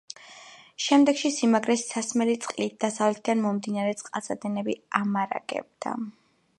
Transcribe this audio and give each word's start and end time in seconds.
შემდეგში 0.85 1.31
სიმაგრეს 1.35 1.83
სასმელი 1.91 2.39
წყლით 2.47 2.75
დასავლეთიდან 2.87 3.45
მომდინარე 3.45 3.95
წყალსადენი 4.03 4.79
ამარაგებდა. 5.03 5.97